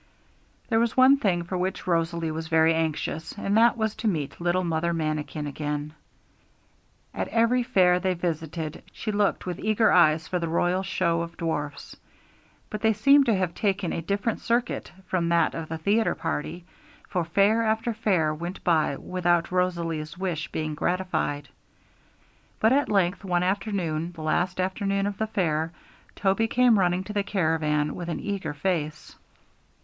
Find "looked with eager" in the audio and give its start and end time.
9.11-9.91